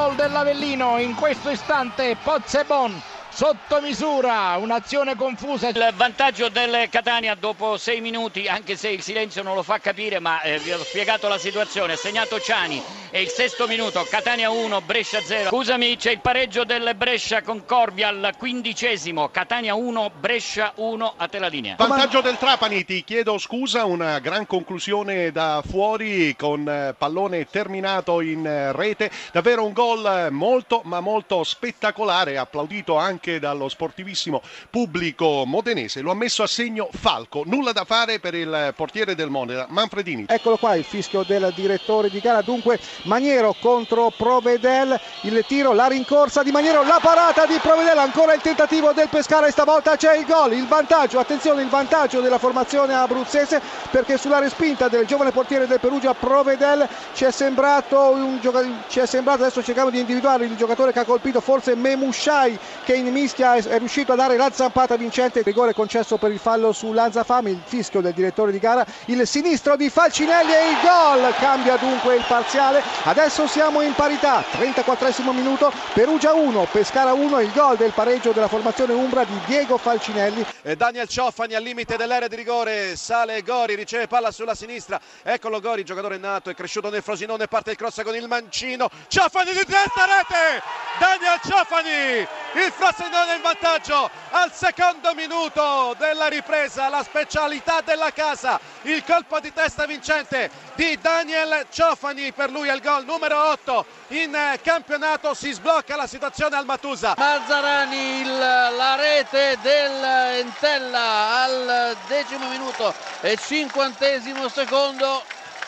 Gol 0.00 0.14
dell'Avellino 0.14 0.98
in 0.98 1.14
questo 1.14 1.50
istante 1.50 2.16
Pozzebon 2.22 3.02
sotto 3.30 3.80
misura, 3.80 4.56
un'azione 4.58 5.14
confusa. 5.14 5.68
Il 5.68 5.92
vantaggio 5.94 6.48
del 6.48 6.88
Catania 6.90 7.34
dopo 7.34 7.76
sei 7.76 8.00
minuti, 8.00 8.46
anche 8.48 8.76
se 8.76 8.88
il 8.88 9.02
silenzio 9.02 9.42
non 9.42 9.54
lo 9.54 9.62
fa 9.62 9.78
capire, 9.78 10.18
ma 10.18 10.42
eh, 10.42 10.58
vi 10.58 10.72
ho 10.72 10.82
spiegato 10.84 11.28
la 11.28 11.38
situazione. 11.38 11.94
Ha 11.94 11.96
segnato 11.96 12.40
Ciani, 12.40 12.82
è 13.10 13.18
il 13.18 13.28
sesto 13.28 13.66
minuto, 13.66 14.04
Catania 14.08 14.50
1, 14.50 14.80
Brescia 14.82 15.20
0. 15.20 15.48
Scusami, 15.48 15.96
c'è 15.96 16.10
il 16.10 16.20
pareggio 16.20 16.64
del 16.64 16.94
Brescia 16.96 17.42
con 17.42 17.64
Corbi 17.64 18.02
al 18.02 18.34
quindicesimo, 18.36 19.28
Catania 19.28 19.74
1, 19.74 20.10
Brescia 20.18 20.72
1, 20.74 21.14
a 21.16 21.28
te 21.28 21.38
la 21.38 21.48
linea. 21.48 21.76
Vantaggio 21.78 22.20
del 22.20 22.36
Trapani, 22.36 22.84
ti 22.84 23.04
chiedo 23.04 23.38
scusa, 23.38 23.84
una 23.84 24.18
gran 24.18 24.46
conclusione 24.46 25.30
da 25.32 25.62
fuori 25.66 26.34
con 26.36 26.68
eh, 26.68 26.94
pallone 26.96 27.46
terminato 27.46 28.20
in 28.20 28.46
eh, 28.46 28.72
rete, 28.72 29.10
davvero 29.32 29.64
un 29.64 29.72
gol 29.72 30.28
molto 30.30 30.82
ma 30.84 31.00
molto 31.00 31.44
spettacolare, 31.44 32.36
applaudito 32.36 32.96
anche 32.96 33.19
anche 33.20 33.38
dallo 33.38 33.68
sportivissimo 33.68 34.40
pubblico 34.70 35.44
modenese. 35.46 36.00
Lo 36.00 36.10
ha 36.10 36.14
messo 36.14 36.42
a 36.42 36.46
segno 36.46 36.88
Falco. 36.90 37.42
Nulla 37.44 37.72
da 37.72 37.84
fare 37.84 38.18
per 38.18 38.34
il 38.34 38.72
portiere 38.74 39.14
del 39.14 39.28
Modena, 39.28 39.66
Manfredini. 39.68 40.24
Eccolo 40.26 40.56
qua 40.56 40.74
il 40.74 40.84
fischio 40.84 41.22
del 41.22 41.52
direttore 41.54 42.08
di 42.08 42.18
gara. 42.18 42.40
Dunque 42.40 42.80
Maniero 43.02 43.54
contro 43.60 44.10
Provedel. 44.16 44.98
Il 45.22 45.44
tiro, 45.46 45.74
la 45.74 45.86
rincorsa 45.86 46.42
di 46.42 46.50
Maniero, 46.50 46.82
la 46.82 46.98
parata 47.00 47.44
di 47.44 47.58
Provedel. 47.60 47.98
Ancora 47.98 48.32
il 48.32 48.40
tentativo 48.40 48.92
del 48.92 49.08
Pescara 49.08 49.46
e 49.46 49.50
stavolta 49.50 49.96
c'è 49.96 50.16
il 50.16 50.24
gol. 50.24 50.54
Il 50.54 50.66
vantaggio, 50.66 51.18
attenzione, 51.18 51.60
il 51.62 51.68
vantaggio 51.68 52.22
della 52.22 52.38
formazione 52.38 52.94
abruzzese 52.94 53.60
perché 53.90 54.16
sulla 54.16 54.38
respinta 54.38 54.88
del 54.88 55.04
giovane 55.04 55.30
portiere 55.30 55.66
del 55.66 55.78
Perugia 55.78 56.14
Provedel 56.14 56.88
ci 57.12 57.24
è 57.24 57.30
sembrato 57.30 58.12
un 58.12 58.38
giocatore 58.40 58.68
ci 58.88 59.00
è 59.00 59.06
sembrato 59.06 59.42
adesso 59.42 59.62
cerchiamo 59.62 59.90
di 59.90 59.98
individuare 59.98 60.44
il 60.44 60.56
giocatore 60.56 60.92
che 60.92 61.00
ha 61.00 61.04
colpito 61.04 61.40
forse 61.40 61.74
Memushai 61.74 62.58
che 62.84 62.94
in 62.94 63.09
mischia 63.10 63.54
è 63.54 63.78
riuscito 63.78 64.12
a 64.12 64.16
dare 64.16 64.36
la 64.36 64.50
zampata 64.52 64.96
vincente, 64.96 65.40
il 65.40 65.44
rigore 65.44 65.74
concesso 65.74 66.16
per 66.16 66.30
il 66.30 66.38
fallo 66.38 66.72
su 66.72 66.92
Lanzafame, 66.92 67.50
il 67.50 67.60
fischio 67.64 68.00
del 68.00 68.12
direttore 68.12 68.52
di 68.52 68.58
gara, 68.58 68.86
il 69.06 69.26
sinistro 69.26 69.76
di 69.76 69.90
Falcinelli 69.90 70.52
e 70.52 70.70
il 70.70 70.76
gol, 70.82 71.34
cambia 71.38 71.76
dunque 71.76 72.16
il 72.16 72.24
parziale, 72.26 72.82
adesso 73.04 73.46
siamo 73.46 73.80
in 73.82 73.94
parità, 73.94 74.44
34 74.50 75.32
minuto, 75.32 75.72
Perugia 75.92 76.34
1, 76.34 76.68
Pescara 76.70 77.12
1, 77.12 77.40
il 77.40 77.52
gol 77.52 77.76
del 77.76 77.92
pareggio 77.92 78.32
della 78.32 78.48
formazione 78.48 78.92
Umbra 78.92 79.24
di 79.24 79.38
Diego 79.46 79.76
Falcinelli. 79.76 80.44
E 80.62 80.76
Daniel 80.76 81.08
Ciofani 81.08 81.54
al 81.54 81.62
limite 81.62 81.96
dell'area 81.96 82.28
di 82.28 82.36
rigore, 82.36 82.96
sale 82.96 83.42
Gori, 83.42 83.74
riceve 83.74 84.06
palla 84.06 84.30
sulla 84.30 84.54
sinistra, 84.54 85.00
eccolo 85.22 85.60
Gori, 85.60 85.84
giocatore 85.84 86.18
nato, 86.18 86.50
è 86.50 86.54
cresciuto 86.54 86.90
nel 86.90 87.02
Frosinone, 87.02 87.46
parte 87.46 87.70
il 87.70 87.76
cross 87.76 88.02
con 88.02 88.14
il 88.14 88.28
mancino, 88.28 88.88
Ciofani 89.08 89.52
di 89.52 89.64
testa 89.64 90.04
rete, 90.04 90.62
Daniel 90.98 91.40
Ciofani, 91.42 92.26
il 92.54 92.72
Frosinone 92.72 93.36
in 93.36 93.42
vantaggio 93.42 94.10
al 94.30 94.52
secondo 94.52 95.14
minuto 95.14 95.94
della 95.98 96.26
ripresa, 96.26 96.88
la 96.88 97.04
specialità 97.04 97.80
della 97.80 98.10
casa, 98.10 98.58
il 98.82 99.04
colpo 99.04 99.38
di 99.38 99.52
testa 99.52 99.86
vincente 99.86 100.50
di 100.74 100.98
Daniel 101.00 101.66
Ciofani, 101.70 102.32
per 102.32 102.50
lui 102.50 102.68
è 102.68 102.74
il 102.74 102.80
gol 102.80 103.04
numero 103.04 103.50
8 103.50 103.84
in 104.08 104.36
campionato, 104.62 105.32
si 105.34 105.52
sblocca 105.52 105.94
la 105.94 106.08
situazione 106.08 106.56
al 106.56 106.64
Matusa. 106.64 107.14
Mazzarani, 107.16 108.20
il, 108.20 108.38
la 108.38 108.96
rete 108.96 109.56
del 109.62 110.04
Entella 110.40 111.42
al 111.42 111.96
decimo 112.08 112.48
minuto 112.48 112.92
e 113.20 113.36
cinquantesimo 113.36 114.48
secondo 114.48 115.22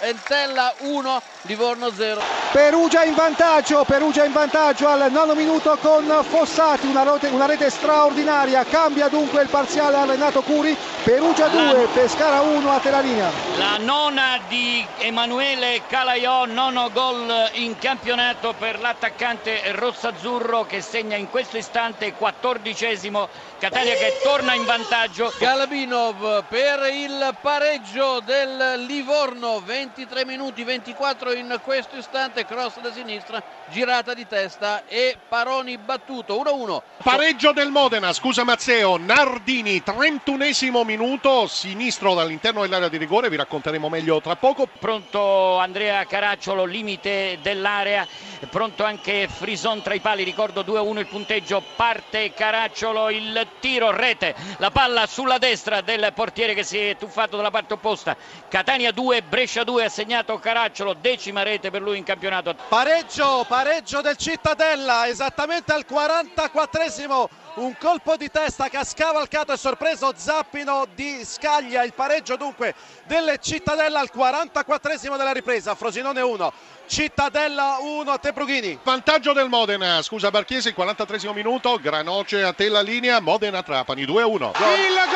Entella 0.05 0.75
1, 0.79 1.23
Livorno 1.43 1.93
0. 1.93 2.21
Perugia 2.51 3.05
in 3.05 3.15
vantaggio, 3.15 3.85
Perugia 3.85 4.25
in 4.25 4.33
vantaggio 4.33 4.89
al 4.89 5.13
nono 5.13 5.35
minuto 5.35 5.79
con 5.81 6.05
Fossati, 6.29 6.89
una 6.89 7.05
rete, 7.05 7.29
una 7.29 7.47
rete 7.47 7.71
straordinaria, 7.71 8.65
cambia 8.65 9.07
dunque 9.07 9.43
il 9.43 9.49
parziale 9.49 9.97
a 9.99 10.05
Renato 10.05 10.43
Curi, 10.43 10.77
Perugia 11.05 11.47
2, 11.47 11.87
Pescara 11.95 12.41
1 12.41 12.71
a 12.73 12.81
Telalinea. 12.81 13.31
La 13.57 13.77
nona 13.79 14.41
di 14.49 14.85
Emanuele 14.99 15.83
Calaiò, 15.87 16.47
nono 16.47 16.91
gol 16.93 17.51
in 17.53 17.79
campionato 17.79 18.55
per 18.59 18.81
l'attaccante 18.81 19.71
rossazzurro 19.71 20.67
che 20.67 20.81
segna 20.81 21.15
in 21.15 21.31
questo 21.31 21.59
istante 21.59 22.13
quattordicesimo, 22.15 23.29
Catania 23.61 23.95
che 23.95 24.19
torna 24.25 24.55
in 24.55 24.65
vantaggio. 24.65 25.33
Galabinov 25.39 26.45
per 26.49 26.91
il 26.93 27.37
pareggio 27.41 28.21
del 28.25 28.85
Livorno, 28.85 29.63
23 29.95 30.25
minuti 30.25 30.65
24 30.65 31.35
in 31.35 31.61
questo 31.63 31.97
istante, 31.97 32.47
cross 32.47 32.81
da 32.81 32.91
sinistra, 32.91 33.43
girata 33.69 34.15
di 34.15 34.27
testa 34.27 34.85
e 34.87 35.19
Paroni 35.29 35.77
battuto 35.77 36.41
1-1. 36.41 36.81
Pareggio 37.03 37.53
del 37.53 37.69
Modena, 37.69 38.15
scusa 38.15 38.43
Mazzeo, 38.43 38.97
Nardini, 38.97 39.83
31esimo 39.85 40.83
minuto, 40.83 41.47
sinistro 41.47 42.15
dall'interno 42.15 42.63
dell'area 42.63 42.89
di 42.89 42.97
rigore, 42.97 43.29
vi 43.29 43.37
racconteremo 43.37 43.91
meglio 43.91 44.23
tra 44.23 44.35
poco. 44.37 44.67
Pronto 44.67 45.59
Andrea 45.59 46.07
Caracciolo, 46.07 46.65
limite 46.65 47.39
dell'area, 47.43 48.07
pronto 48.49 48.85
anche 48.85 49.29
Frison 49.29 49.83
tra 49.83 49.93
i 49.93 50.01
pali, 50.01 50.23
ricordo 50.23 50.63
2-1 50.63 50.99
il 51.01 51.07
punteggio, 51.07 51.63
parte 51.77 52.33
Caracciolo, 52.33 53.11
il 53.11 53.47
tiro, 53.61 53.91
rete, 53.91 54.35
la 54.57 54.71
palla 54.71 55.07
sulla 55.07 55.37
destra 55.37 55.83
del 55.83 56.13
portiere 56.15 56.55
che 56.55 56.63
si 56.63 56.79
è 56.79 56.97
tuffato 56.97 57.37
dalla 57.37 57.51
parte 57.51 57.75
opposta, 57.75 58.17
Catania 58.49 58.91
2, 58.91 59.21
Brescia 59.23 59.65
2, 59.65 59.81
ha 59.85 59.89
segnato 59.89 60.39
Caracciolo, 60.39 60.95
decima 60.95 61.43
rete 61.43 61.71
per 61.71 61.83
lui 61.83 61.99
in 61.99 62.05
campionato. 62.05 62.55
Pareggio, 62.69 63.45
pareggio 63.49 64.01
del 64.01 64.17
Cittadella, 64.17 65.07
esattamente 65.07 65.73
al 65.73 65.85
44esimo 65.89 67.29
un 67.55 67.77
colpo 67.79 68.17
di 68.17 68.31
testa 68.31 68.69
che 68.69 68.79
ha 68.79 68.85
scavalcato 68.85 69.53
e 69.53 69.57
sorpreso 69.59 70.13
Zappino 70.17 70.87
di 70.95 71.23
Scaglia, 71.25 71.83
il 71.83 71.93
pareggio 71.93 72.37
dunque 72.37 72.75
del 73.05 73.37
Cittadella 73.41 74.01
al 74.01 74.11
44esimo 74.15 75.17
della 75.17 75.33
ripresa, 75.33 75.75
Frosinone 75.75 76.21
1, 76.23 76.53
Cittadella 76.87 77.77
1, 77.81 78.19
Tebrughini. 78.21 78.79
Vantaggio 78.83 79.33
del 79.33 79.49
Modena, 79.49 80.01
scusa 80.03 80.31
Barchiesi, 80.31 80.69
il 80.69 80.75
43esimo 80.77 81.33
minuto, 81.33 81.79
Granoce 81.81 82.43
a 82.43 82.53
te 82.53 82.69
la 82.69 82.81
linea, 82.81 83.21
Modena 83.21 83.63
Trapani 83.63 84.05
2-1. 84.05 84.53
Il 84.79 85.12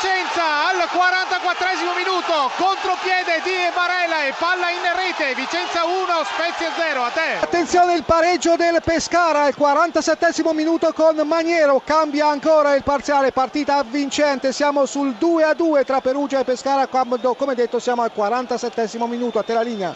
Vicenza 0.00 0.66
al 0.66 0.76
44esimo 0.88 1.94
minuto, 1.94 2.50
contropiede 2.56 3.42
di 3.44 3.52
Varela 3.74 4.24
e 4.24 4.32
palla 4.38 4.70
in 4.70 4.80
rete, 4.96 5.34
Vicenza 5.34 5.84
1, 5.84 5.92
Spezia 6.24 6.72
0, 6.74 7.02
a 7.02 7.10
te. 7.10 7.36
Attenzione 7.42 7.92
il 7.92 8.04
pareggio 8.04 8.56
del 8.56 8.80
Pescara 8.82 9.42
al 9.42 9.54
47esimo 9.54 10.54
minuto 10.54 10.90
con 10.94 11.16
Maniero, 11.26 11.82
cambia 11.84 12.28
ancora 12.28 12.74
il 12.74 12.82
parziale, 12.82 13.30
partita 13.30 13.82
vincente, 13.82 14.54
siamo 14.54 14.86
sul 14.86 15.16
2-2 15.20 15.84
tra 15.84 16.00
Perugia 16.00 16.38
e 16.38 16.44
Pescara, 16.44 16.86
come 16.86 17.54
detto 17.54 17.78
siamo 17.78 18.00
al 18.00 18.12
47esimo 18.16 19.06
minuto, 19.06 19.38
a 19.38 19.42
te 19.42 19.52
la 19.52 19.60
linea. 19.60 19.88